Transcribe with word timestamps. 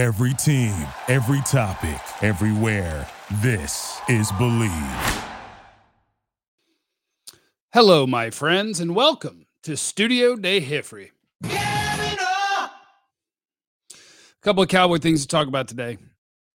Every 0.00 0.32
team, 0.32 0.74
every 1.08 1.42
topic, 1.42 2.00
everywhere. 2.22 3.06
This 3.42 4.00
is 4.08 4.32
Bleav. 4.32 5.24
Hello, 7.74 8.06
my 8.06 8.30
friends, 8.30 8.80
and 8.80 8.94
welcome 8.94 9.44
to 9.62 9.76
Studio 9.76 10.36
Day 10.36 10.62
Hifrey. 10.62 11.10
A 11.44 12.70
couple 14.40 14.62
of 14.62 14.70
Cowboy 14.70 14.96
things 14.96 15.20
to 15.20 15.28
talk 15.28 15.48
about 15.48 15.68
today. 15.68 15.98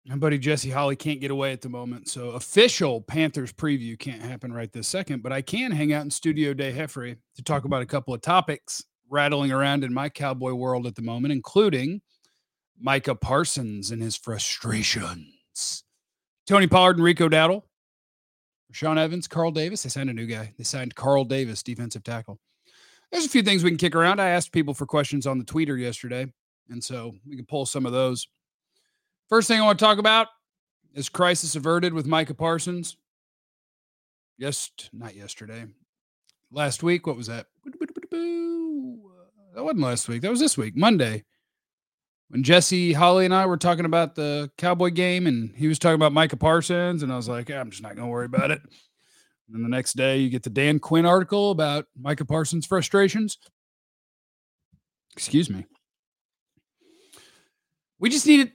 My 0.08 0.16
buddy 0.16 0.40
Jesse 0.40 0.72
Holley 0.72 0.96
can't 0.96 1.22
get 1.22 1.30
away 1.30 1.52
at 1.52 1.62
the 1.62 1.70
moment, 1.70 2.10
so 2.10 2.30
official 2.30 3.00
Panthers 3.00 3.54
preview 3.54 4.00
can't 4.00 4.24
happen 4.24 4.52
right 4.52 4.72
this 4.74 4.88
second. 4.88 5.22
But 5.22 5.34
I 5.34 5.44
can 5.44 5.70
hang 5.70 5.94
out 5.94 6.04
in 6.04 6.10
Studio 6.10 6.56
Day 6.56 6.74
Heffrey 6.74 7.18
to 7.36 7.44
talk 7.44 7.66
about 7.66 7.84
a 7.84 7.86
couple 7.86 8.12
of 8.12 8.22
topics 8.22 8.84
rattling 9.08 9.52
around 9.52 9.84
in 9.84 9.94
my 9.94 10.10
Cowboy 10.10 10.54
world 10.54 10.88
at 10.88 10.96
the 10.96 11.04
moment, 11.04 11.32
including 11.32 12.02
Micah 12.80 13.16
Parsons 13.16 13.92
and 13.92 14.02
his 14.02 14.18
frustrations, 14.18 15.84
Tony 16.48 16.68
Pollard 16.68 16.98
and 16.98 17.06
Rico 17.06 17.30
Dowdle, 17.30 17.64
Sean 18.72 18.98
Evans, 18.98 19.28
Carl 19.28 19.52
Davis. 19.52 19.84
They 19.84 19.90
signed 19.90 20.10
a 20.10 20.14
new 20.14 20.26
guy. 20.26 20.54
They 20.58 20.64
signed 20.64 20.96
Carl 20.96 21.24
Davis, 21.24 21.64
defensive 21.64 22.04
tackle. 22.04 22.40
There's 23.12 23.26
a 23.26 23.30
few 23.30 23.44
things 23.44 23.64
we 23.64 23.70
can 23.70 23.78
kick 23.78 23.96
around. 23.96 24.20
I 24.20 24.30
asked 24.30 24.52
people 24.52 24.74
for 24.74 24.86
questions 24.86 25.26
on 25.26 25.40
the 25.40 25.46
tweeter 25.46 25.80
yesterday, 25.80 26.26
and 26.70 26.84
so 26.84 27.14
we 27.26 27.38
can 27.38 27.46
pull 27.46 27.66
some 27.66 27.86
of 27.86 27.94
those. 27.94 28.28
First 29.30 29.48
thing 29.48 29.62
I 29.62 29.66
want 29.66 29.80
to 29.80 29.86
talk 29.86 29.98
about 29.98 30.28
is 30.94 31.08
crisis 31.08 31.56
averted 31.56 31.94
with 31.94 32.06
Micah 32.06 32.34
Parsons. 32.34 32.98
Yes, 34.38 34.72
not 34.92 35.16
yesterday. 35.16 35.66
Last 36.52 36.84
week, 36.84 37.08
what 37.08 37.16
was 37.16 37.28
that? 37.28 37.48
That 38.12 39.64
wasn't 39.64 39.80
last 39.82 40.10
week. 40.10 40.22
That 40.22 40.32
was 40.32 40.42
this 40.42 40.58
week, 40.58 40.76
Monday. 40.76 41.24
When 42.30 42.44
Jesse, 42.44 42.94
Holley, 42.94 43.26
and 43.26 43.34
I 43.34 43.46
were 43.46 43.58
talking 43.58 43.86
about 43.86 44.16
the 44.16 44.52
Cowboy 44.58 44.90
game, 44.90 45.28
and 45.28 45.56
he 45.56 45.68
was 45.68 45.78
talking 45.78 45.96
about 45.96 46.12
Micah 46.12 46.38
Parsons, 46.38 47.04
and 47.04 47.14
I 47.14 47.16
was 47.16 47.30
like, 47.30 47.52
I'm 47.52 47.70
just 47.70 47.84
not 47.84 47.96
going 47.96 48.08
to 48.08 48.12
worry 48.12 48.26
about 48.26 48.52
it. 48.52 48.62
And 48.62 49.56
then 49.56 49.62
the 49.62 49.70
next 49.70 49.94
day, 49.94 50.18
you 50.18 50.30
get 50.30 50.44
the 50.44 50.50
Dan 50.50 50.80
Quinn 50.80 51.06
article 51.06 51.52
about 51.52 51.86
Micah 51.96 52.26
Parsons' 52.26 52.66
frustrations. 52.66 53.38
Excuse 55.14 55.50
me. 55.50 55.66
We 58.00 58.10
just 58.10 58.26
needed 58.26 58.52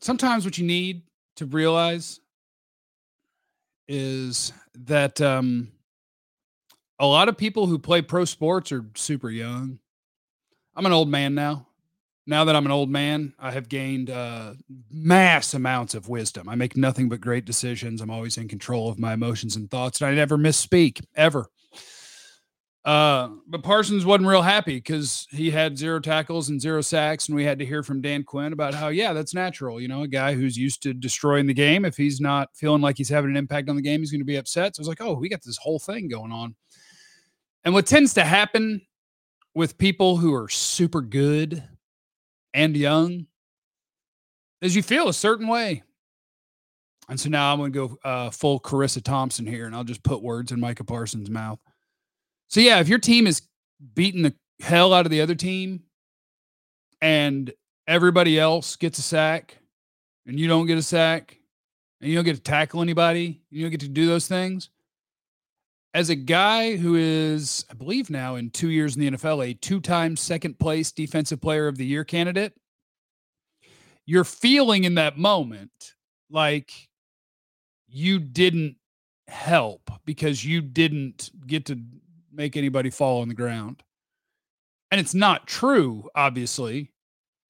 sometimes 0.00 0.44
what 0.44 0.58
you 0.58 0.66
need 0.66 1.02
to 1.36 1.46
realize 1.46 2.20
is 3.88 4.52
that 4.74 5.20
um, 5.20 5.70
a 6.98 7.06
lot 7.06 7.28
of 7.28 7.36
people 7.36 7.66
who 7.66 7.78
play 7.78 8.02
pro 8.02 8.24
sports 8.24 8.72
are 8.72 8.84
super 8.94 9.30
young. 9.30 9.78
I'm 10.74 10.86
an 10.86 10.92
old 10.92 11.08
man 11.08 11.34
now. 11.34 11.65
Now 12.28 12.44
that 12.44 12.56
I'm 12.56 12.66
an 12.66 12.72
old 12.72 12.90
man, 12.90 13.34
I 13.38 13.52
have 13.52 13.68
gained 13.68 14.10
uh, 14.10 14.54
mass 14.90 15.54
amounts 15.54 15.94
of 15.94 16.08
wisdom. 16.08 16.48
I 16.48 16.56
make 16.56 16.76
nothing 16.76 17.08
but 17.08 17.20
great 17.20 17.44
decisions. 17.44 18.00
I'm 18.00 18.10
always 18.10 18.36
in 18.36 18.48
control 18.48 18.88
of 18.88 18.98
my 18.98 19.12
emotions 19.12 19.54
and 19.54 19.70
thoughts, 19.70 20.00
and 20.00 20.10
I 20.10 20.14
never 20.14 20.36
misspeak 20.36 21.04
ever. 21.14 21.48
Uh, 22.84 23.30
but 23.48 23.64
Parsons 23.64 24.04
wasn't 24.04 24.28
real 24.28 24.42
happy 24.42 24.76
because 24.76 25.26
he 25.30 25.50
had 25.50 25.76
zero 25.76 25.98
tackles 25.98 26.48
and 26.48 26.60
zero 26.60 26.80
sacks, 26.80 27.28
and 27.28 27.34
we 27.34 27.44
had 27.44 27.58
to 27.58 27.66
hear 27.66 27.82
from 27.82 28.00
Dan 28.00 28.22
Quinn 28.22 28.52
about 28.52 28.74
how, 28.74 28.88
yeah, 28.88 29.12
that's 29.12 29.34
natural. 29.34 29.80
You 29.80 29.88
know, 29.88 30.02
a 30.02 30.08
guy 30.08 30.34
who's 30.34 30.56
used 30.56 30.82
to 30.84 30.94
destroying 30.94 31.46
the 31.46 31.54
game, 31.54 31.84
if 31.84 31.96
he's 31.96 32.20
not 32.20 32.48
feeling 32.54 32.82
like 32.82 32.96
he's 32.96 33.08
having 33.08 33.30
an 33.30 33.36
impact 33.36 33.68
on 33.68 33.74
the 33.76 33.82
game, 33.82 34.00
he's 34.00 34.12
going 34.12 34.20
to 34.20 34.24
be 34.24 34.36
upset. 34.36 34.76
So 34.76 34.80
I 34.80 34.82
was 34.82 34.88
like, 34.88 35.00
oh, 35.00 35.14
we 35.14 35.28
got 35.28 35.42
this 35.42 35.58
whole 35.58 35.80
thing 35.80 36.06
going 36.08 36.30
on. 36.30 36.54
And 37.64 37.74
what 37.74 37.86
tends 37.86 38.14
to 38.14 38.24
happen 38.24 38.80
with 39.54 39.78
people 39.78 40.16
who 40.16 40.32
are 40.34 40.48
super 40.48 41.00
good 41.00 41.64
and 42.56 42.74
young 42.74 43.26
is 44.62 44.74
you 44.74 44.82
feel 44.82 45.08
a 45.08 45.14
certain 45.14 45.46
way. 45.46 45.82
And 47.08 47.20
so 47.20 47.28
now 47.28 47.52
I'm 47.52 47.58
going 47.58 47.72
to 47.72 47.88
go 47.88 47.98
uh, 48.02 48.30
full 48.30 48.58
Charissa 48.58 49.02
Thompson 49.02 49.46
here, 49.46 49.66
and 49.66 49.76
I'll 49.76 49.84
just 49.84 50.02
put 50.02 50.22
words 50.22 50.50
in 50.50 50.58
Micah 50.58 50.82
Parsons' 50.82 51.30
mouth. 51.30 51.60
So 52.48 52.60
yeah, 52.60 52.80
if 52.80 52.88
your 52.88 52.98
team 52.98 53.26
is 53.26 53.42
beating 53.94 54.22
the 54.22 54.34
hell 54.60 54.94
out 54.94 55.04
of 55.04 55.10
the 55.10 55.20
other 55.20 55.34
team 55.34 55.82
and 57.02 57.52
everybody 57.86 58.40
else 58.40 58.74
gets 58.76 58.98
a 58.98 59.02
sack 59.02 59.58
and 60.26 60.40
you 60.40 60.48
don't 60.48 60.66
get 60.66 60.78
a 60.78 60.82
sack 60.82 61.38
and 62.00 62.10
you 62.10 62.16
don't 62.16 62.24
get 62.24 62.36
to 62.36 62.42
tackle 62.42 62.80
anybody, 62.80 63.26
and 63.26 63.58
you 63.58 63.62
don't 63.62 63.70
get 63.70 63.80
to 63.80 63.88
do 63.88 64.06
those 64.06 64.26
things. 64.28 64.70
As 65.96 66.10
a 66.10 66.14
guy 66.14 66.76
who 66.76 66.94
is, 66.94 67.64
I 67.70 67.72
believe 67.72 68.10
now 68.10 68.34
in 68.34 68.50
two 68.50 68.68
years 68.68 68.96
in 68.96 69.00
the 69.00 69.10
NFL, 69.12 69.42
a 69.42 69.54
two 69.54 69.80
time 69.80 70.14
second 70.14 70.58
place 70.58 70.92
defensive 70.92 71.40
player 71.40 71.68
of 71.68 71.78
the 71.78 71.86
year 71.86 72.04
candidate, 72.04 72.52
you're 74.04 74.22
feeling 74.22 74.84
in 74.84 74.96
that 74.96 75.16
moment 75.16 75.70
like 76.28 76.70
you 77.88 78.18
didn't 78.18 78.76
help 79.28 79.90
because 80.04 80.44
you 80.44 80.60
didn't 80.60 81.30
get 81.46 81.64
to 81.64 81.80
make 82.30 82.58
anybody 82.58 82.90
fall 82.90 83.22
on 83.22 83.28
the 83.28 83.34
ground. 83.34 83.82
And 84.90 85.00
it's 85.00 85.14
not 85.14 85.46
true, 85.46 86.10
obviously. 86.14 86.92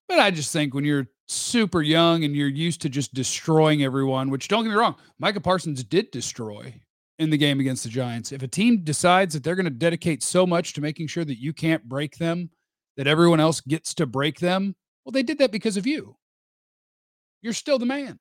But 0.09 0.21
I 0.21 0.31
just 0.31 0.53
think 0.53 0.73
when 0.73 0.85
you're 0.85 1.09
super 1.27 1.83
young 1.83 2.23
and 2.23 2.37
you're 2.37 2.47
used 2.47 2.81
to 2.83 2.89
just 2.89 3.13
destroying 3.13 3.83
everyone, 3.83 4.31
which 4.31 4.47
don't 4.47 4.63
get 4.63 4.71
me 4.71 4.77
wrong, 4.77 4.95
Micah 5.19 5.41
Parsons 5.41 5.83
did 5.83 6.13
destroy 6.13 6.73
in 7.19 7.31
the 7.31 7.39
game 7.39 7.61
against 7.61 7.83
the 7.83 7.89
Giants. 7.89 8.33
If 8.33 8.43
a 8.43 8.49
team 8.49 8.83
decides 8.83 9.35
that 9.35 9.43
they're 9.43 9.55
going 9.55 9.65
to 9.65 9.71
dedicate 9.71 10.23
so 10.23 10.47
much 10.47 10.73
to 10.75 10.81
making 10.81 11.07
sure 11.07 11.25
that 11.25 11.41
you 11.41 11.53
can't 11.53 11.89
break 11.89 12.17
them, 12.19 12.51
that 12.97 13.07
everyone 13.07 13.41
else 13.41 13.61
gets 13.61 13.95
to 13.95 14.07
break 14.07 14.39
them, 14.39 14.75
well, 15.05 15.13
they 15.13 15.23
did 15.23 15.39
that 15.39 15.53
because 15.53 15.77
of 15.77 15.87
you. 15.87 16.17
You're 17.43 17.53
still 17.53 17.79
the 17.79 17.87
man. 17.87 18.19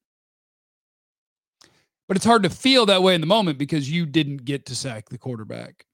But 2.08 2.18
it's 2.18 2.26
hard 2.26 2.44
to 2.44 2.50
feel 2.50 2.86
that 2.86 3.02
way 3.02 3.16
in 3.16 3.22
the 3.22 3.28
moment 3.28 3.58
because 3.58 3.90
you 3.90 4.06
didn't 4.06 4.46
get 4.46 4.68
to 4.68 4.76
sack 4.76 5.10
the 5.10 5.18
quarterback. 5.18 5.86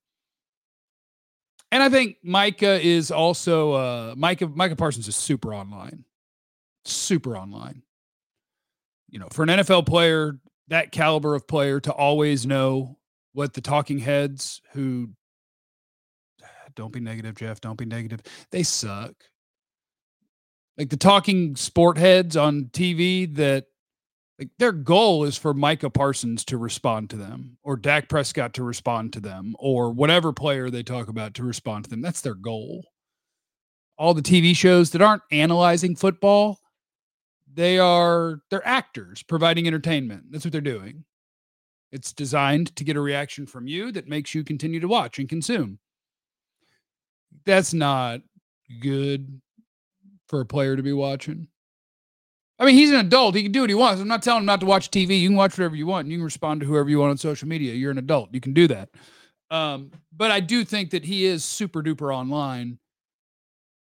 And 1.71 1.81
I 1.81 1.89
think 1.89 2.17
Micah 2.21 2.85
is 2.85 3.11
also 3.11 3.71
uh 3.71 4.13
Micah 4.17 4.47
Micah 4.47 4.75
Parsons 4.75 5.07
is 5.07 5.15
super 5.15 5.53
online. 5.53 6.03
Super 6.83 7.37
online. 7.37 7.81
You 9.09 9.19
know, 9.19 9.27
for 9.31 9.43
an 9.43 9.49
NFL 9.49 9.85
player, 9.85 10.37
that 10.71 10.91
caliber 10.91 11.35
of 11.35 11.47
player 11.47 11.79
to 11.81 11.91
always 11.91 12.45
know 12.45 12.97
what 13.33 13.53
the 13.53 13.61
talking 13.61 13.99
heads 13.99 14.61
who 14.71 15.09
don't 16.75 16.93
be 16.93 16.99
negative, 16.99 17.35
Jeff, 17.35 17.61
don't 17.61 17.77
be 17.77 17.85
negative. 17.85 18.21
They 18.51 18.63
suck. 18.63 19.13
Like 20.77 20.89
the 20.89 20.97
talking 20.97 21.55
sport 21.57 21.97
heads 21.97 22.37
on 22.37 22.69
TV 22.73 23.33
that 23.35 23.65
like 24.39 24.49
their 24.57 24.71
goal 24.71 25.25
is 25.25 25.37
for 25.37 25.53
Micah 25.53 25.89
Parsons 25.89 26.45
to 26.45 26.57
respond 26.57 27.09
to 27.11 27.17
them 27.17 27.57
or 27.63 27.75
Dak 27.75 28.07
Prescott 28.07 28.53
to 28.55 28.63
respond 28.63 29.13
to 29.13 29.19
them 29.19 29.55
or 29.59 29.91
whatever 29.91 30.31
player 30.31 30.69
they 30.69 30.83
talk 30.83 31.09
about 31.09 31.33
to 31.35 31.43
respond 31.43 31.83
to 31.83 31.89
them. 31.89 32.01
That's 32.01 32.21
their 32.21 32.33
goal. 32.33 32.85
All 33.97 34.13
the 34.13 34.21
TV 34.21 34.55
shows 34.55 34.91
that 34.91 35.01
aren't 35.01 35.21
analyzing 35.31 35.95
football, 35.95 36.60
they 37.53 37.79
are 37.79 38.41
they're 38.49 38.65
actors 38.67 39.23
providing 39.23 39.67
entertainment. 39.67 40.25
That's 40.31 40.45
what 40.45 40.51
they're 40.51 40.61
doing. 40.61 41.03
It's 41.91 42.13
designed 42.13 42.75
to 42.77 42.83
get 42.83 42.95
a 42.95 43.01
reaction 43.01 43.45
from 43.45 43.67
you 43.67 43.91
that 43.91 44.07
makes 44.07 44.33
you 44.33 44.43
continue 44.43 44.79
to 44.79 44.87
watch 44.87 45.19
and 45.19 45.27
consume. 45.27 45.79
That's 47.45 47.73
not 47.73 48.21
good 48.79 49.41
for 50.27 50.39
a 50.41 50.45
player 50.45 50.75
to 50.75 50.83
be 50.83 50.93
watching. 50.93 51.47
I 52.57 52.65
mean, 52.65 52.75
he's 52.75 52.91
an 52.91 52.99
adult. 52.99 53.35
He 53.35 53.43
can 53.43 53.51
do 53.51 53.61
what 53.61 53.69
he 53.69 53.75
wants. 53.75 53.99
I'm 53.99 54.07
not 54.07 54.21
telling 54.21 54.41
him 54.41 54.45
not 54.45 54.59
to 54.59 54.67
watch 54.67 54.91
TV. 54.91 55.19
You 55.19 55.29
can 55.29 55.35
watch 55.35 55.57
whatever 55.57 55.75
you 55.75 55.87
want. 55.87 56.07
You 56.07 56.17
can 56.17 56.23
respond 56.23 56.61
to 56.61 56.67
whoever 56.67 56.89
you 56.89 56.99
want 56.99 57.09
on 57.09 57.17
social 57.17 57.47
media. 57.47 57.73
You're 57.73 57.91
an 57.91 57.97
adult. 57.97 58.29
You 58.33 58.39
can 58.39 58.53
do 58.53 58.67
that. 58.67 58.89
Um, 59.49 59.91
but 60.15 60.31
I 60.31 60.39
do 60.39 60.63
think 60.63 60.91
that 60.91 61.03
he 61.03 61.25
is 61.25 61.43
super 61.43 61.81
duper 61.81 62.15
online. 62.15 62.77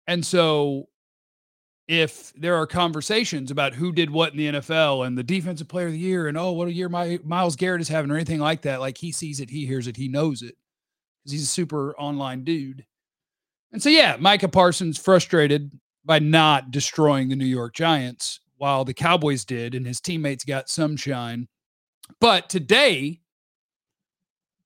And 0.06 0.24
so 0.24 0.88
if 1.88 2.34
there 2.34 2.54
are 2.54 2.66
conversations 2.66 3.50
about 3.50 3.74
who 3.74 3.92
did 3.92 4.10
what 4.10 4.32
in 4.32 4.38
the 4.38 4.60
NFL 4.60 5.06
and 5.06 5.16
the 5.16 5.22
defensive 5.22 5.68
player 5.68 5.86
of 5.86 5.92
the 5.92 5.98
year 5.98 6.28
and 6.28 6.36
oh, 6.36 6.52
what 6.52 6.68
a 6.68 6.72
year 6.72 6.90
my 6.90 7.18
Myles 7.24 7.56
Garrett 7.56 7.80
is 7.80 7.88
having 7.88 8.10
or 8.10 8.14
anything 8.14 8.40
like 8.40 8.62
that, 8.62 8.80
like 8.80 8.98
he 8.98 9.10
sees 9.10 9.40
it, 9.40 9.48
he 9.48 9.66
hears 9.66 9.86
it, 9.86 9.96
he 9.96 10.06
knows 10.06 10.42
it. 10.42 10.54
Because 11.22 11.32
he's 11.32 11.42
a 11.44 11.46
super 11.46 11.96
online 11.98 12.44
dude. 12.44 12.84
And 13.72 13.82
so 13.82 13.88
yeah, 13.88 14.16
Micah 14.20 14.48
Parsons 14.48 14.98
frustrated 14.98 15.72
by 16.04 16.18
not 16.18 16.70
destroying 16.70 17.28
the 17.28 17.36
New 17.36 17.46
York 17.46 17.74
Giants 17.74 18.40
while 18.58 18.84
the 18.84 18.94
Cowboys 18.94 19.44
did, 19.44 19.74
and 19.74 19.86
his 19.86 20.00
teammates 20.00 20.44
got 20.44 20.68
some 20.68 20.96
shine. 20.96 21.48
But 22.20 22.48
today, 22.48 23.20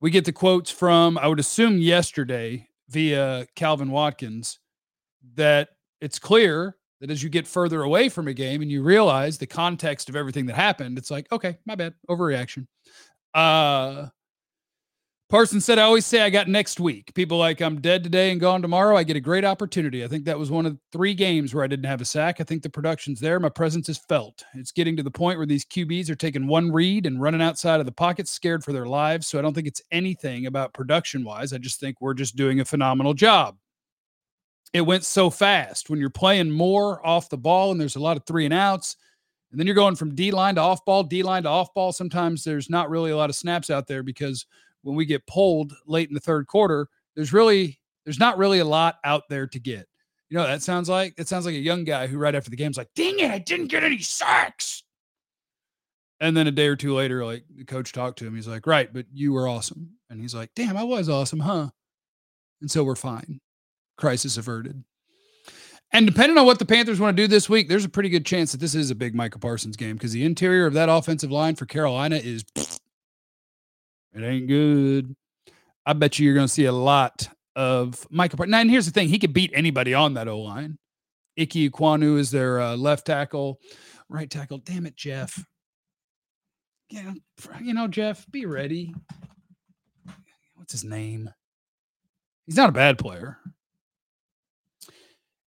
we 0.01 0.11
get 0.11 0.25
the 0.25 0.33
quotes 0.33 0.71
from, 0.71 1.19
I 1.19 1.29
would 1.29 1.41
assume 1.41 1.79
yesterday 1.79 2.69
via 2.89 3.47
Calvin 3.55 3.91
Watkins, 3.91 4.59
that 5.35 5.71
it's 6.01 6.19
clear 6.19 6.77
that 7.03 7.11
as 7.11 7.21
you 7.21 7.29
get 7.29 7.49
further 7.49 7.83
away 7.83 8.09
from 8.09 8.29
a 8.29 8.33
game 8.33 8.63
and 8.63 8.71
you 8.71 8.81
realize 8.81 9.37
the 9.37 9.47
context 9.47 10.09
of 10.09 10.15
everything 10.15 10.47
that 10.47 10.55
happened, 10.55 10.97
it's 10.97 11.11
like, 11.11 11.31
okay, 11.33 11.59
my 11.67 11.75
bad, 11.75 11.95
overreaction. 12.09 12.65
Uh, 13.35 14.07
Parsons 15.29 15.65
said, 15.65 15.81
I 15.81 15.83
always 15.83 16.07
say 16.07 16.21
I 16.21 16.31
got 16.31 16.47
next 16.47 16.79
week. 16.79 17.13
People 17.15 17.39
like 17.39 17.61
I'm 17.61 17.81
dead 17.81 18.05
today 18.05 18.31
and 18.31 18.41
gone 18.41 18.63
tomorrow. 18.63 18.97
I 18.97 19.03
get 19.03 19.17
a 19.17 19.21
great 19.21 19.45
opportunity. 19.45 20.05
I 20.05 20.07
think 20.07 20.25
that 20.27 20.39
was 20.39 20.53
one 20.53 20.65
of 20.65 20.79
three 20.93 21.13
games 21.13 21.53
where 21.53 21.65
I 21.65 21.67
didn't 21.67 21.87
have 21.87 22.01
a 22.01 22.05
sack. 22.05 22.41
I 22.41 22.45
think 22.45 22.63
the 22.63 22.71
production's 22.71 23.19
there. 23.19 23.41
My 23.41 23.49
presence 23.49 23.89
is 23.89 23.99
felt. 23.99 24.45
It's 24.55 24.71
getting 24.71 24.97
to 24.97 25.03
the 25.03 25.11
point 25.11 25.39
where 25.39 25.47
these 25.47 25.65
QBs 25.65 26.09
are 26.09 26.15
taking 26.15 26.47
one 26.47 26.71
read 26.71 27.07
and 27.07 27.21
running 27.21 27.43
outside 27.43 27.81
of 27.81 27.87
the 27.87 27.91
pocket, 27.91 28.29
scared 28.29 28.63
for 28.63 28.73
their 28.73 28.87
lives. 28.87 29.27
So 29.27 29.41
I 29.41 29.43
don't 29.43 29.55
think 29.55 29.67
it's 29.67 29.83
anything 29.91 30.47
about 30.47 30.73
production 30.73 31.25
wise. 31.25 31.53
I 31.53 31.59
just 31.59 31.81
think 31.81 32.01
we're 32.01 32.15
just 32.15 32.37
doing 32.37 32.61
a 32.61 32.65
phenomenal 32.65 33.13
job. 33.13 33.57
It 34.73 34.81
went 34.81 35.05
so 35.05 35.29
fast 35.29 35.91
when 35.91 35.99
you're 35.99 36.11
playing 36.11 36.51
more 36.51 37.05
off 37.07 37.29
the 37.29 37.37
ball 37.37 37.73
and 37.73 37.81
there's 37.81 37.97
a 37.97 38.01
lot 38.01 38.17
of 38.17 38.25
three 38.25 38.45
and 38.45 38.55
outs. 38.55 38.97
And 39.51 39.61
then 39.61 39.67
you're 39.67 39.77
going 39.77 39.97
from 39.97 40.15
D 40.15 40.31
line 40.31 40.55
to 40.55 40.63
off 40.63 40.85
ball, 40.85 41.03
D 41.03 41.23
line 41.23 41.43
to 41.43 41.51
off 41.51 41.75
ball. 41.75 41.93
Sometimes 41.93 42.43
there's 42.43 42.71
not 42.71 42.89
really 42.89 43.11
a 43.11 43.17
lot 43.17 43.29
of 43.29 43.37
snaps 43.37 43.69
out 43.69 43.87
there 43.87 44.03
because 44.03 44.47
when 44.81 44.97
we 44.97 45.05
get 45.05 45.27
pulled 45.27 45.75
late 45.87 46.09
in 46.09 46.15
the 46.15 46.21
third 46.21 46.47
quarter, 46.47 46.89
there's 47.15 47.33
really 47.33 47.79
there's 48.05 48.19
not 48.19 48.39
really 48.39 48.61
a 48.61 48.65
lot 48.65 48.97
out 49.05 49.29
there 49.29 49.47
to 49.47 49.61
get. 49.61 49.87
You 50.31 50.39
know, 50.39 50.47
that 50.47 50.63
sounds 50.63 50.89
like 50.89 51.15
it 51.19 51.29
sounds 51.29 51.45
like 51.45 51.55
a 51.55 51.59
young 51.59 51.85
guy 51.85 52.07
who 52.07 52.17
right 52.17 52.35
after 52.35 52.49
the 52.49 52.57
game's 52.57 52.79
like, 52.79 52.89
dang 52.97 53.19
it, 53.19 53.31
I 53.31 53.39
didn't 53.39 53.67
get 53.67 53.85
any 53.85 53.99
sacks. 53.99 54.83
And 56.21 56.37
then 56.37 56.47
a 56.47 56.53
day 56.53 56.69
or 56.69 56.77
two 56.77 56.95
later, 56.95 57.25
like 57.27 57.45
the 57.55 57.65
coach 57.65 57.93
talked 57.93 58.21
to 58.21 58.27
him. 58.27 58.35
He's 58.35 58.49
like, 58.49 58.67
Right, 58.67 58.91
but 58.93 59.07
you 59.13 59.33
were 59.33 59.49
awesome. 59.49 59.91
And 60.09 60.21
he's 60.21 60.35
like, 60.35 60.51
Damn, 60.55 60.77
I 60.77 60.85
was 60.85 61.09
awesome, 61.09 61.41
huh? 61.41 61.69
And 62.61 62.71
so 62.71 62.85
we're 62.85 62.95
fine. 62.95 63.41
Crisis 64.03 64.37
averted. 64.37 64.83
And 65.93 66.07
depending 66.07 66.37
on 66.37 66.45
what 66.45 66.59
the 66.59 66.65
Panthers 66.65 66.99
want 66.99 67.17
to 67.17 67.23
do 67.23 67.29
this 67.29 67.49
week, 67.49 67.69
there's 67.69 67.85
a 67.85 67.89
pretty 67.89 68.09
good 68.09 68.27
chance 68.27 68.51
that 68.51 68.59
this 68.59 68.75
is 68.75 68.91
a 68.91 68.97
big 68.97 69.15
Micah 69.15 69.39
Parsons 69.39 69.77
game 69.77 69.95
because 69.95 70.11
the 70.11 70.25
interior 70.25 70.67
of 70.67 70.75
that 70.75 70.89
offensive 70.89 71.31
line 71.31 71.55
for 71.55 71.67
Carolina 71.67 72.17
is 72.17 72.45
it 72.57 72.81
ain't 74.21 74.49
good. 74.49 75.15
I 75.87 75.93
bet 75.93 76.19
you 76.19 76.27
you're 76.27 76.35
going 76.35 76.49
to 76.49 76.53
see 76.53 76.65
a 76.65 76.73
lot 76.73 77.29
of 77.55 78.05
Micah. 78.11 78.37
Parsons. 78.37 78.51
Now, 78.51 78.59
and 78.59 78.71
here's 78.71 78.87
the 78.87 78.93
thing: 78.93 79.09
he 79.09 79.21
could 79.21 79.33
beat 79.33 79.53
anybody 79.55 79.95
on 79.95 80.15
that 80.15 80.27
O 80.27 80.41
line. 80.41 80.79
Ike 81.39 81.51
Ekwonu 81.51 82.19
is 82.19 82.33
their 82.33 82.61
uh, 82.61 82.77
left 82.77 83.07
tackle, 83.07 83.61
right 84.09 84.29
tackle. 84.29 84.59
Damn 84.59 84.87
it, 84.87 84.97
Jeff. 84.97 85.45
Yeah, 86.91 87.13
you 87.63 87.73
know, 87.73 87.87
Jeff, 87.87 88.29
be 88.33 88.47
ready. 88.47 88.95
What's 90.57 90.73
his 90.73 90.85
name? 90.85 91.31
He's 92.47 92.57
not 92.57 92.69
a 92.69 92.73
bad 92.73 92.99
player. 92.99 93.39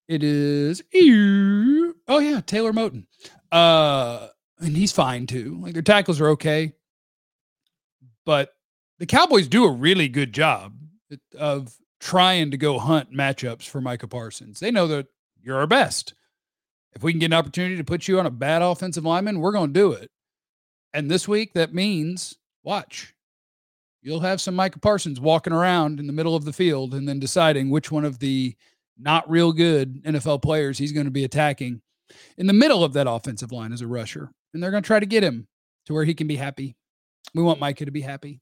It 0.08 0.22
is 0.22 0.82
oh 0.94 2.18
yeah, 2.18 2.40
Taylor 2.46 2.72
Moton. 2.72 3.06
Uh 3.50 4.28
and 4.58 4.76
he's 4.76 4.92
fine 4.92 5.26
too. 5.26 5.58
Like 5.60 5.72
their 5.72 5.82
tackles 5.82 6.20
are 6.20 6.30
okay. 6.30 6.72
But 8.24 8.50
the 8.98 9.06
Cowboys 9.06 9.48
do 9.48 9.64
a 9.64 9.70
really 9.70 10.08
good 10.08 10.32
job 10.32 10.74
of 11.38 11.76
trying 12.00 12.50
to 12.50 12.56
go 12.56 12.78
hunt 12.78 13.12
matchups 13.12 13.68
for 13.68 13.80
Micah 13.80 14.08
Parsons. 14.08 14.60
They 14.60 14.70
know 14.70 14.86
that 14.88 15.06
you're 15.42 15.58
our 15.58 15.66
best. 15.66 16.14
If 16.94 17.02
we 17.02 17.12
can 17.12 17.20
get 17.20 17.26
an 17.26 17.34
opportunity 17.34 17.76
to 17.76 17.84
put 17.84 18.08
you 18.08 18.18
on 18.18 18.26
a 18.26 18.30
bad 18.30 18.62
offensive 18.62 19.04
lineman, 19.04 19.40
we're 19.40 19.52
going 19.52 19.72
to 19.72 19.80
do 19.80 19.92
it. 19.92 20.10
And 20.94 21.10
this 21.10 21.28
week, 21.28 21.52
that 21.52 21.74
means 21.74 22.36
watch. 22.62 23.14
You'll 24.00 24.20
have 24.20 24.40
some 24.40 24.54
Micah 24.54 24.78
Parsons 24.78 25.20
walking 25.20 25.52
around 25.52 26.00
in 26.00 26.06
the 26.06 26.12
middle 26.12 26.34
of 26.34 26.44
the 26.44 26.52
field 26.52 26.94
and 26.94 27.08
then 27.08 27.18
deciding 27.18 27.70
which 27.70 27.90
one 27.90 28.04
of 28.04 28.18
the 28.18 28.56
not 28.98 29.28
real 29.30 29.52
good 29.52 30.02
NFL 30.04 30.42
players 30.42 30.78
he's 30.78 30.92
going 30.92 31.06
to 31.06 31.10
be 31.10 31.24
attacking 31.24 31.80
in 32.38 32.46
the 32.46 32.52
middle 32.52 32.84
of 32.84 32.92
that 32.94 33.08
offensive 33.08 33.52
line 33.52 33.72
as 33.72 33.80
a 33.80 33.86
rusher. 33.86 34.30
And 34.54 34.62
they're 34.62 34.70
going 34.70 34.82
to 34.82 34.86
try 34.86 35.00
to 35.00 35.06
get 35.06 35.24
him 35.24 35.46
to 35.86 35.92
where 35.92 36.04
he 36.04 36.14
can 36.14 36.26
be 36.26 36.36
happy. 36.36 36.76
We 37.34 37.42
want 37.42 37.60
Micah 37.60 37.84
to 37.84 37.90
be 37.90 38.00
happy. 38.00 38.40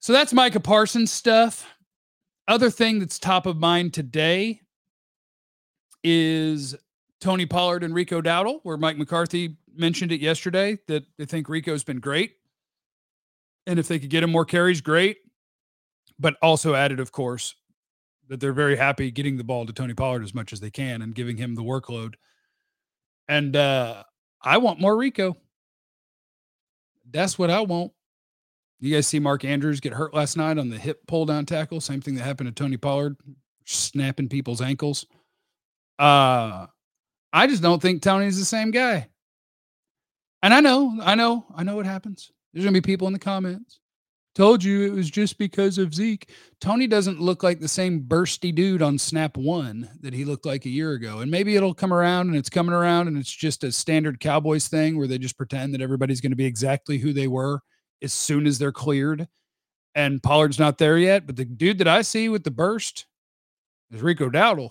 So 0.00 0.12
that's 0.12 0.32
Micah 0.32 0.60
Parsons 0.60 1.10
stuff. 1.10 1.66
Other 2.48 2.70
thing 2.70 3.00
that's 3.00 3.18
top 3.18 3.46
of 3.46 3.56
mind 3.56 3.92
today 3.92 4.60
is 6.04 6.76
Tony 7.20 7.46
Pollard 7.46 7.82
and 7.82 7.94
Rico 7.94 8.22
Dowdle, 8.22 8.60
where 8.62 8.76
Mike 8.76 8.98
McCarthy 8.98 9.56
mentioned 9.74 10.12
it 10.12 10.20
yesterday 10.20 10.78
that 10.86 11.04
they 11.18 11.24
think 11.24 11.48
Rico's 11.48 11.82
been 11.82 11.98
great. 11.98 12.34
And 13.66 13.78
if 13.78 13.88
they 13.88 13.98
could 13.98 14.10
get 14.10 14.22
him 14.22 14.30
more 14.30 14.44
carries, 14.44 14.80
great. 14.80 15.18
But 16.18 16.36
also 16.40 16.74
added, 16.74 17.00
of 17.00 17.12
course, 17.12 17.54
that 18.28 18.40
they're 18.40 18.52
very 18.52 18.76
happy 18.76 19.10
getting 19.10 19.36
the 19.36 19.44
ball 19.44 19.66
to 19.66 19.72
Tony 19.72 19.94
Pollard 19.94 20.22
as 20.22 20.34
much 20.34 20.52
as 20.52 20.60
they 20.60 20.70
can 20.70 21.02
and 21.02 21.14
giving 21.14 21.36
him 21.36 21.54
the 21.54 21.62
workload. 21.62 22.14
And 23.28 23.56
uh, 23.56 24.02
I 24.42 24.58
want 24.58 24.80
more 24.80 24.96
Rico. 24.96 25.36
That's 27.10 27.38
what 27.38 27.50
I 27.50 27.60
want. 27.60 27.92
You 28.78 28.94
guys 28.94 29.06
see 29.06 29.18
Mark 29.18 29.44
Andrews 29.44 29.80
get 29.80 29.92
hurt 29.92 30.12
last 30.12 30.36
night 30.36 30.58
on 30.58 30.68
the 30.68 30.78
hip 30.78 31.00
pull 31.06 31.24
down 31.24 31.46
tackle. 31.46 31.80
Same 31.80 32.00
thing 32.00 32.14
that 32.16 32.24
happened 32.24 32.48
to 32.48 32.62
Tony 32.62 32.76
Pollard, 32.76 33.16
snapping 33.64 34.28
people's 34.28 34.60
ankles. 34.60 35.06
Uh, 35.98 36.66
I 37.32 37.46
just 37.46 37.62
don't 37.62 37.80
think 37.80 38.02
Tony's 38.02 38.38
the 38.38 38.44
same 38.44 38.70
guy. 38.70 39.08
And 40.42 40.52
I 40.52 40.60
know, 40.60 40.98
I 41.02 41.14
know, 41.14 41.46
I 41.54 41.64
know 41.64 41.76
what 41.76 41.86
happens. 41.86 42.30
There's 42.52 42.64
gonna 42.64 42.74
be 42.74 42.82
people 42.82 43.06
in 43.06 43.12
the 43.12 43.18
comments. 43.18 43.80
Told 44.36 44.62
you 44.62 44.82
it 44.82 44.92
was 44.92 45.08
just 45.08 45.38
because 45.38 45.78
of 45.78 45.94
Zeke. 45.94 46.28
Tony 46.60 46.86
doesn't 46.86 47.22
look 47.22 47.42
like 47.42 47.58
the 47.58 47.66
same 47.66 48.02
bursty 48.02 48.54
dude 48.54 48.82
on 48.82 48.98
snap 48.98 49.34
one 49.38 49.88
that 50.02 50.12
he 50.12 50.26
looked 50.26 50.44
like 50.44 50.66
a 50.66 50.70
year 50.70 50.92
ago. 50.92 51.20
And 51.20 51.30
maybe 51.30 51.56
it'll 51.56 51.72
come 51.72 51.90
around 51.90 52.28
and 52.28 52.36
it's 52.36 52.50
coming 52.50 52.74
around 52.74 53.08
and 53.08 53.16
it's 53.16 53.34
just 53.34 53.64
a 53.64 53.72
standard 53.72 54.20
Cowboys 54.20 54.68
thing 54.68 54.98
where 54.98 55.06
they 55.06 55.16
just 55.16 55.38
pretend 55.38 55.72
that 55.72 55.80
everybody's 55.80 56.20
going 56.20 56.32
to 56.32 56.36
be 56.36 56.44
exactly 56.44 56.98
who 56.98 57.14
they 57.14 57.28
were 57.28 57.60
as 58.02 58.12
soon 58.12 58.46
as 58.46 58.58
they're 58.58 58.72
cleared. 58.72 59.26
And 59.94 60.22
Pollard's 60.22 60.58
not 60.58 60.76
there 60.76 60.98
yet. 60.98 61.26
But 61.26 61.36
the 61.36 61.46
dude 61.46 61.78
that 61.78 61.88
I 61.88 62.02
see 62.02 62.28
with 62.28 62.44
the 62.44 62.50
burst 62.50 63.06
is 63.90 64.02
Rico 64.02 64.28
Dowdle. 64.28 64.70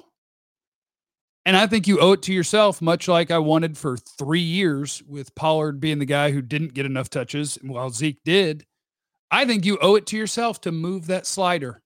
And 1.43 1.57
I 1.57 1.65
think 1.65 1.87
you 1.87 1.99
owe 1.99 2.11
it 2.11 2.21
to 2.23 2.33
yourself, 2.33 2.83
much 2.83 3.07
like 3.07 3.31
I 3.31 3.39
wanted 3.39 3.79
for 3.79 3.97
three 3.97 4.41
years 4.41 5.01
with 5.07 5.33
Pollard 5.33 5.79
being 5.79 5.97
the 5.97 6.05
guy 6.05 6.29
who 6.29 6.43
didn't 6.43 6.75
get 6.75 6.85
enough 6.85 7.09
touches 7.09 7.57
while 7.63 7.89
Zeke 7.89 8.23
did 8.23 8.63
I 9.31 9.45
think 9.45 9.65
you 9.65 9.77
owe 9.81 9.95
it 9.95 10.05
to 10.07 10.17
yourself 10.17 10.61
to 10.61 10.71
move 10.71 11.07
that 11.07 11.25
slider 11.25 11.81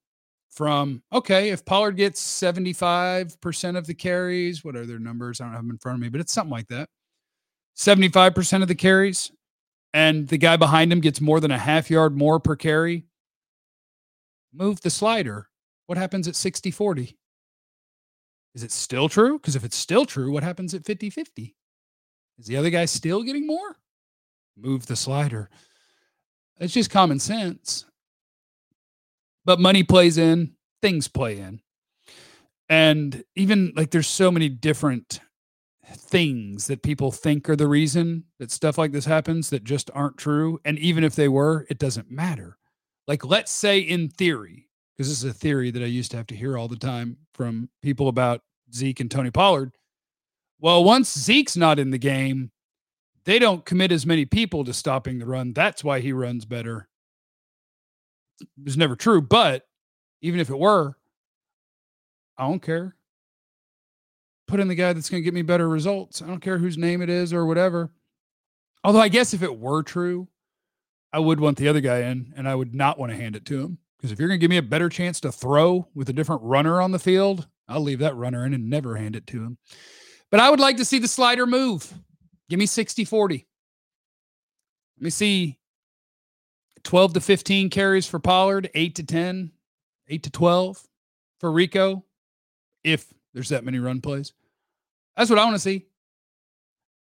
from 0.50 1.01
okay, 1.13 1.50
if 1.50 1.63
Pollard 1.63 1.95
gets 1.95 2.21
75% 2.21 3.77
of 3.77 3.88
the 3.88 3.94
carries, 3.94 4.63
what 4.63 4.75
are 4.75 4.86
their 4.86 5.00
numbers? 5.00 5.39
I 5.39 5.45
don't 5.45 5.53
have 5.53 5.62
them 5.62 5.71
in 5.71 5.77
front 5.77 5.95
of 5.95 6.01
me, 6.01 6.09
but 6.09 6.21
it's 6.21 6.33
something 6.33 6.51
like 6.51 6.68
that. 6.68 6.89
75% 7.77 8.62
of 8.62 8.68
the 8.68 8.75
carries, 8.75 9.31
and 9.94 10.27
the 10.27 10.38
guy 10.38 10.57
behind 10.57 10.91
him 10.91 11.00
gets 11.00 11.21
more 11.21 11.39
than 11.39 11.51
a 11.51 11.57
half 11.57 11.89
yard 11.89 12.18
more 12.18 12.39
per 12.39 12.56
carry. 12.56 13.06
Move 14.53 14.81
the 14.81 14.89
slider. 14.89 15.47
What 15.86 15.97
happens 15.97 16.27
at 16.27 16.36
60 16.36 16.71
40? 16.71 17.18
Is 18.56 18.63
it 18.63 18.71
still 18.71 19.07
true? 19.07 19.39
Because 19.39 19.56
if 19.56 19.63
it's 19.63 19.77
still 19.77 20.06
true, 20.06 20.31
what 20.31 20.44
happens 20.44 20.74
at 20.74 20.86
50 20.86 21.09
50? 21.09 21.56
Is 22.38 22.47
the 22.47 22.57
other 22.57 22.69
guy 22.69 22.86
still 22.86 23.24
getting 23.24 23.47
more? 23.47 23.77
Move 24.58 24.86
the 24.88 24.96
slider. 24.96 25.50
It's 26.60 26.74
just 26.74 26.92
common 26.92 27.20
sense. 27.20 27.86
But 29.46 29.60
money 29.60 29.84
plays 29.84 30.18
in, 30.18 30.54
things 30.82 31.08
play 31.08 31.39
in. 31.39 31.62
And 32.68 33.24
even 33.36 33.74
like 33.75 33.92
there's 33.92 34.08
so 34.08 34.30
many 34.30 34.50
different 34.50 35.22
things 35.86 36.68
that 36.68 36.84
people 36.84 37.12
think 37.12 37.50
are 37.50 37.56
the 37.56 37.68
reason 37.68 38.25
that 38.38 38.51
stuff 38.51 38.78
like 38.78 38.92
this 38.92 39.06
happens 39.06 39.50
that 39.50 39.63
just 39.63 39.89
aren't 39.94 40.18
true. 40.18 40.60
And 40.66 40.78
even 40.78 41.04
if 41.04 41.16
they 41.16 41.28
were, 41.28 41.66
it 41.70 41.80
doesn't 41.80 42.12
matter. 42.12 42.58
Like, 43.08 43.25
let's 43.25 43.51
say 43.51 43.80
in 43.80 44.10
theory, 44.10 44.68
because 44.96 45.10
this 45.10 45.24
is 45.24 45.30
a 45.30 45.34
theory 45.34 45.72
that 45.72 45.82
I 45.82 45.88
used 45.88 46.12
to 46.12 46.18
have 46.18 46.28
to 46.28 46.36
hear 46.36 46.58
all 46.58 46.68
the 46.68 46.75
time 46.75 47.18
from 47.34 47.70
people 47.82 48.08
about 48.08 48.42
Zeke 48.72 49.00
and 49.00 49.10
Tony 49.10 49.32
Pollard. 49.32 49.72
Well, 50.60 50.84
once 50.84 51.18
Zeke's 51.18 51.58
not 51.58 51.80
in 51.80 51.89
the 51.89 51.98
game, 51.98 52.51
they 53.26 53.40
don't 53.40 53.66
commit 53.66 53.92
as 53.92 54.06
many 54.06 54.26
people 54.26 54.64
to 54.66 54.74
stopping 54.74 55.20
the 55.20 55.26
run. 55.26 55.54
That's 55.54 55.84
why 55.84 56.00
he 56.00 56.14
runs 56.14 56.46
better. 56.46 56.88
It's 58.66 58.78
never 58.78 58.96
true, 58.96 59.22
but 59.22 59.68
even 60.22 60.40
if 60.40 60.50
it 60.50 60.58
were, 60.58 60.96
I 62.38 62.48
don't 62.48 62.62
care. 62.62 62.96
Put 64.48 64.60
in 64.60 64.68
the 64.68 64.76
guy 64.76 64.94
that's 64.94 65.10
going 65.10 65.22
to 65.22 65.26
get 65.26 65.34
me 65.34 65.42
better 65.42 65.70
results. 65.70 66.22
I 66.22 66.28
don't 66.28 66.42
care 66.42 66.58
whose 66.58 66.78
name 66.78 67.02
it 67.02 67.10
is 67.10 67.34
or 67.34 67.46
whatever. 67.46 67.92
Although 68.84 69.02
I 69.02 69.10
guess 69.10 69.34
if 69.34 69.44
it 69.44 69.60
were 69.60 69.84
true, 69.84 70.28
I 71.12 71.20
would 71.20 71.40
want 71.40 71.58
the 71.58 71.68
other 71.68 71.82
guy 71.82 72.00
in 72.04 72.34
and 72.36 72.48
I 72.48 72.56
would 72.56 72.74
not 72.74 72.98
want 72.98 73.12
to 73.12 73.18
hand 73.18 73.36
it 73.36 73.46
to 73.46 73.62
him. 73.62 73.78
Because 73.98 74.12
if 74.12 74.20
you're 74.20 74.30
going 74.30 74.40
to 74.40 74.42
give 74.42 74.50
me 74.50 74.58
a 74.58 74.64
better 74.64 74.88
chance 74.88 75.20
to 75.22 75.32
throw 75.32 75.88
with 75.94 76.08
a 76.08 76.14
different 76.14 76.42
runner 76.44 76.82
on 76.82 76.92
the 76.92 77.00
field, 77.00 77.48
I'll 77.68 77.82
leave 77.82 78.00
that 78.00 78.16
runner 78.16 78.46
in 78.46 78.54
and 78.54 78.70
never 78.70 78.96
hand 78.96 79.16
it 79.16 79.28
to 79.28 79.44
him. 79.44 79.58
But 80.32 80.40
I 80.40 80.50
would 80.50 80.60
like 80.60 80.78
to 80.78 80.86
see 80.86 81.00
the 81.00 81.08
slider 81.08 81.46
move. 81.46 81.94
Give 82.50 82.60
me 82.60 82.65
60 82.65 83.06
40. 83.06 83.48
Let 84.98 85.03
me 85.03 85.10
see 85.10 85.58
12 86.84 87.13
to 87.13 87.22
15 87.22 87.70
carries 87.70 88.08
for 88.08 88.20
Pollard, 88.20 88.70
8 88.74 88.96
to 88.96 89.03
10, 89.03 89.51
8 90.08 90.24
to 90.24 90.29
12 90.29 90.88
for 91.39 91.51
Rico, 91.51 92.03
if 92.84 93.13
there's 93.34 93.50
that 93.50 93.63
many 93.63 93.79
run 93.79 94.01
plays. 94.01 94.34
That's 95.15 95.29
what 95.29 95.39
I 95.39 95.46
want 95.46 95.56
to 95.56 95.60
see. 95.60 95.86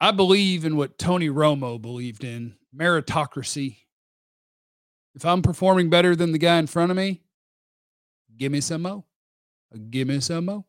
I 0.01 0.11
believe 0.11 0.65
in 0.65 0.77
what 0.77 0.99
Tony 0.99 1.29
Romo 1.29 1.81
believed 1.81 2.25
in 2.25 2.57
meritocracy. 2.75 3.77
If 5.15 5.27
I'm 5.27 5.43
performing 5.43 5.91
better 5.91 6.17
than 6.17 6.33
the 6.33 6.39
guy 6.39 6.59
in 6.59 6.67
front 6.67 6.91
of 6.91 6.97
me, 6.97 7.23
give 8.37 8.51
me 8.51 8.61
some 8.61 8.83
mo. 8.83 9.05
Give 9.91 10.09
me 10.09 10.21
some 10.21 10.47
mo. 10.47 10.67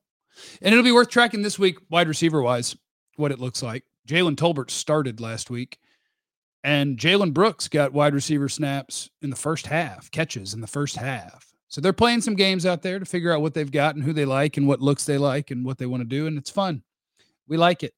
And 0.61 0.73
it'll 0.73 0.83
be 0.83 0.91
worth 0.91 1.09
tracking 1.09 1.41
this 1.41 1.57
week, 1.59 1.77
wide 1.89 2.07
receiver 2.07 2.41
wise, 2.41 2.75
what 3.15 3.31
it 3.31 3.39
looks 3.39 3.63
like. 3.63 3.83
Jalen 4.07 4.35
Tolbert 4.35 4.71
started 4.71 5.19
last 5.19 5.49
week, 5.49 5.79
and 6.63 6.97
Jalen 6.97 7.33
Brooks 7.33 7.67
got 7.67 7.93
wide 7.93 8.13
receiver 8.13 8.49
snaps 8.49 9.09
in 9.21 9.29
the 9.29 9.35
first 9.35 9.67
half, 9.67 10.11
catches 10.11 10.53
in 10.53 10.61
the 10.61 10.67
first 10.67 10.95
half. 10.95 11.51
So 11.67 11.79
they're 11.79 11.93
playing 11.93 12.21
some 12.21 12.35
games 12.35 12.65
out 12.65 12.81
there 12.81 12.99
to 12.99 13.05
figure 13.05 13.31
out 13.31 13.41
what 13.41 13.53
they've 13.53 13.71
got 13.71 13.95
and 13.95 14.03
who 14.03 14.11
they 14.11 14.25
like 14.25 14.57
and 14.57 14.67
what 14.67 14.81
looks 14.81 15.05
they 15.05 15.17
like 15.17 15.51
and 15.51 15.65
what 15.65 15.77
they 15.77 15.85
want 15.85 16.01
to 16.01 16.07
do. 16.07 16.27
And 16.27 16.37
it's 16.37 16.49
fun. 16.49 16.83
We 17.47 17.55
like 17.57 17.83
it. 17.83 17.93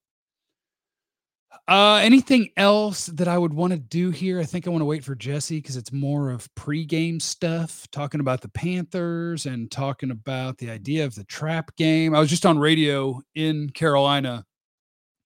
Uh, 1.67 1.99
anything 2.03 2.49
else 2.57 3.05
that 3.07 3.27
I 3.27 3.37
would 3.37 3.53
want 3.53 3.71
to 3.71 3.79
do 3.79 4.11
here? 4.11 4.39
I 4.39 4.43
think 4.43 4.67
I 4.67 4.69
want 4.69 4.81
to 4.81 4.85
wait 4.85 5.03
for 5.03 5.15
Jesse 5.15 5.57
because 5.57 5.77
it's 5.77 5.93
more 5.93 6.29
of 6.29 6.53
pregame 6.55 7.21
stuff, 7.21 7.87
talking 7.91 8.19
about 8.19 8.41
the 8.41 8.49
Panthers 8.49 9.45
and 9.45 9.71
talking 9.71 10.11
about 10.11 10.57
the 10.57 10.69
idea 10.69 11.05
of 11.05 11.15
the 11.15 11.23
trap 11.23 11.75
game. 11.75 12.13
I 12.13 12.19
was 12.19 12.29
just 12.29 12.45
on 12.45 12.59
radio 12.59 13.21
in 13.33 13.69
Carolina, 13.69 14.45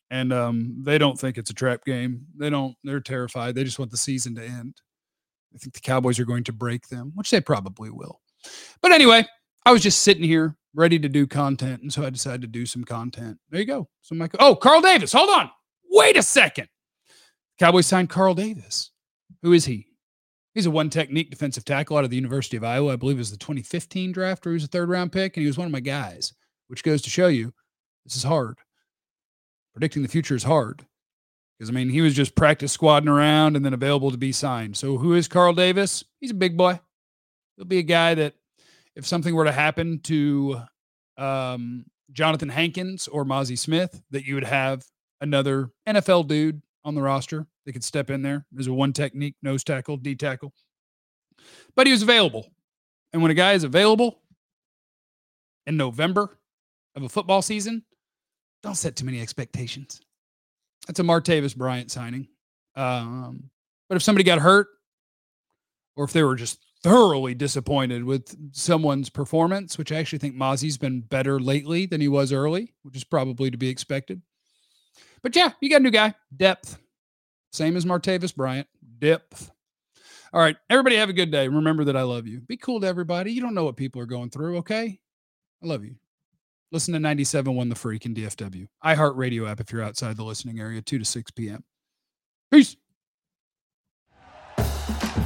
and 0.09 0.31
um, 0.31 0.77
they 0.83 0.97
don't 0.97 1.19
think 1.19 1.37
it's 1.37 1.49
a 1.49 1.55
trap 1.55 1.85
game. 1.85 2.25
They 2.37 2.49
don't. 2.49 2.75
They're 2.83 2.99
terrified. 2.99 3.55
They 3.55 3.63
just 3.63 3.79
want 3.79 3.91
the 3.91 3.97
season 3.97 4.35
to 4.35 4.43
end. 4.43 4.75
I 5.53 5.57
think 5.57 5.73
the 5.73 5.81
Cowboys 5.81 6.19
are 6.19 6.25
going 6.25 6.43
to 6.45 6.53
break 6.53 6.87
them, 6.87 7.11
which 7.15 7.31
they 7.31 7.41
probably 7.41 7.89
will. 7.89 8.21
But 8.81 8.91
anyway, 8.91 9.25
I 9.65 9.71
was 9.71 9.81
just 9.81 10.01
sitting 10.01 10.23
here 10.23 10.55
ready 10.73 10.99
to 10.99 11.09
do 11.09 11.27
content, 11.27 11.81
and 11.81 11.91
so 11.91 12.05
I 12.05 12.09
decided 12.09 12.41
to 12.41 12.47
do 12.47 12.65
some 12.65 12.83
content. 12.83 13.37
There 13.49 13.59
you 13.59 13.65
go. 13.65 13.89
So 14.01 14.15
my 14.15 14.29
oh, 14.39 14.55
Carl 14.55 14.81
Davis, 14.81 15.13
hold 15.13 15.29
on. 15.29 15.49
Wait 15.89 16.17
a 16.17 16.23
second. 16.23 16.67
Cowboys 17.59 17.87
signed 17.87 18.09
Carl 18.09 18.35
Davis. 18.35 18.91
Who 19.41 19.53
is 19.53 19.65
he? 19.65 19.87
He's 20.53 20.65
a 20.65 20.71
one 20.71 20.89
technique 20.89 21.29
defensive 21.29 21.65
tackle 21.65 21.97
out 21.97 22.03
of 22.03 22.09
the 22.09 22.15
University 22.15 22.57
of 22.57 22.63
Iowa. 22.63 22.93
I 22.93 22.95
believe 22.95 23.17
it 23.17 23.19
was 23.19 23.31
the 23.31 23.37
2015 23.37 24.11
draft 24.11 24.45
where 24.45 24.53
he 24.53 24.55
was 24.55 24.63
a 24.63 24.67
third 24.67 24.89
round 24.89 25.11
pick, 25.11 25.37
and 25.37 25.41
he 25.41 25.47
was 25.47 25.57
one 25.57 25.67
of 25.67 25.71
my 25.71 25.79
guys, 25.79 26.33
which 26.67 26.83
goes 26.83 27.01
to 27.03 27.09
show 27.09 27.27
you 27.27 27.53
this 28.05 28.15
is 28.15 28.23
hard. 28.23 28.57
Predicting 29.77 30.01
the 30.01 30.07
future 30.07 30.33
is 30.33 30.41
hard. 30.41 30.87
Because, 31.59 31.69
I 31.69 31.73
mean, 31.73 31.91
he 31.91 32.01
was 32.01 32.15
just 32.15 32.33
practice 32.33 32.75
squadding 32.75 33.07
around 33.07 33.55
and 33.55 33.63
then 33.63 33.75
available 33.75 34.09
to 34.09 34.17
be 34.17 34.31
signed. 34.31 34.75
So, 34.75 34.97
who 34.97 35.13
is 35.13 35.27
Carl 35.27 35.53
Davis? 35.53 36.03
He's 36.19 36.31
a 36.31 36.33
big 36.33 36.57
boy. 36.57 36.79
He'll 37.55 37.65
be 37.65 37.77
a 37.77 37.83
guy 37.83 38.15
that, 38.15 38.33
if 38.95 39.05
something 39.05 39.35
were 39.35 39.43
to 39.43 39.51
happen 39.51 39.99
to 40.05 40.63
um, 41.15 41.85
Johnathan 42.11 42.49
Hankins 42.49 43.07
or 43.07 43.23
Mazi 43.23 43.55
Smith, 43.55 44.01
that 44.09 44.25
you 44.25 44.33
would 44.33 44.45
have 44.45 44.83
another 45.21 45.69
NFL 45.87 46.27
dude 46.27 46.63
on 46.83 46.95
the 46.95 47.03
roster 47.03 47.45
that 47.67 47.73
could 47.73 47.83
step 47.83 48.09
in 48.09 48.23
there 48.23 48.47
as 48.57 48.65
a 48.65 48.73
one 48.73 48.93
technique 48.93 49.35
nose 49.43 49.63
tackle, 49.63 49.97
D 49.97 50.15
tackle. 50.15 50.55
But 51.75 51.85
he 51.85 51.93
was 51.93 52.01
available. 52.01 52.47
And 53.13 53.21
when 53.21 53.29
a 53.29 53.35
guy 53.35 53.53
is 53.53 53.63
available 53.63 54.23
in 55.67 55.77
November 55.77 56.35
of 56.95 57.03
a 57.03 57.09
football 57.09 57.43
season, 57.43 57.83
don't 58.63 58.75
set 58.75 58.95
too 58.95 59.05
many 59.05 59.21
expectations. 59.21 60.01
That's 60.87 60.99
a 60.99 61.03
Martavis 61.03 61.55
Bryant 61.55 61.91
signing. 61.91 62.27
Um, 62.75 63.49
but 63.89 63.95
if 63.95 64.03
somebody 64.03 64.23
got 64.23 64.39
hurt, 64.39 64.67
or 65.95 66.05
if 66.05 66.13
they 66.13 66.23
were 66.23 66.35
just 66.35 66.59
thoroughly 66.83 67.33
disappointed 67.33 68.03
with 68.03 68.35
someone's 68.55 69.09
performance, 69.09 69.77
which 69.77 69.91
I 69.91 69.95
actually 69.95 70.19
think 70.19 70.35
Mazi's 70.35 70.77
been 70.77 71.01
better 71.01 71.39
lately 71.39 71.85
than 71.85 71.99
he 71.99 72.07
was 72.07 72.31
early, 72.31 72.73
which 72.83 72.95
is 72.95 73.03
probably 73.03 73.49
to 73.49 73.57
be 73.57 73.69
expected. 73.69 74.21
But 75.23 75.35
yeah, 75.35 75.51
you 75.59 75.69
got 75.69 75.81
a 75.81 75.83
new 75.83 75.91
guy. 75.91 76.13
Depth. 76.35 76.77
Same 77.51 77.75
as 77.75 77.85
Martavis 77.85 78.35
Bryant. 78.35 78.67
Depth. 78.99 79.51
All 80.33 80.39
right. 80.39 80.55
Everybody 80.69 80.97
have 80.97 81.09
a 81.09 81.13
good 81.13 81.31
day. 81.31 81.47
Remember 81.47 81.83
that 81.85 81.97
I 81.97 82.03
love 82.03 82.27
you. 82.27 82.41
Be 82.41 82.57
cool 82.57 82.79
to 82.81 82.87
everybody. 82.87 83.31
You 83.31 83.41
don't 83.41 83.55
know 83.55 83.63
what 83.63 83.77
people 83.77 84.01
are 84.01 84.05
going 84.05 84.29
through, 84.29 84.57
okay? 84.57 84.99
I 85.63 85.65
love 85.65 85.83
you. 85.83 85.95
Listen 86.71 86.93
to 86.93 86.99
97.1 86.99 87.69
The 87.69 87.75
Freak 87.75 88.05
in 88.05 88.13
DFW. 88.13 88.67
iHeartRadio 88.83 89.49
app 89.49 89.61
if 89.61 89.71
you're 89.71 89.81
outside 89.83 90.17
the 90.17 90.23
listening 90.23 90.59
area, 90.59 90.81
2 90.81 90.99
to 90.99 91.05
6 91.05 91.31
p.m. 91.31 91.63
Peace. 92.51 92.75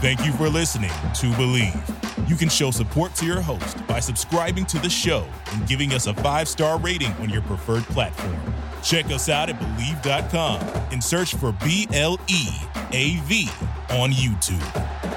Thank 0.01 0.25
you 0.25 0.31
for 0.33 0.49
listening 0.49 0.89
to 0.89 1.27
Bleav. 1.33 2.29
You 2.29 2.35
can 2.35 2.49
show 2.49 2.71
support 2.71 3.13
to 3.15 3.25
your 3.25 3.41
host 3.41 3.85
by 3.87 3.99
subscribing 3.99 4.65
to 4.67 4.79
the 4.79 4.89
show 4.89 5.27
and 5.51 5.67
giving 5.67 5.93
us 5.93 6.07
a 6.07 6.13
five 6.15 6.47
star 6.47 6.79
rating 6.79 7.11
on 7.13 7.29
your 7.29 7.41
preferred 7.43 7.83
platform. 7.83 8.39
Check 8.83 9.05
us 9.07 9.29
out 9.29 9.49
at 9.49 9.59
Bleav.com 9.59 10.61
and 10.91 11.03
search 11.03 11.35
for 11.35 11.51
B 11.63 11.87
L 11.93 12.19
E 12.27 12.47
A 12.91 13.17
V 13.25 13.49
on 13.91 14.11
YouTube. 14.11 15.10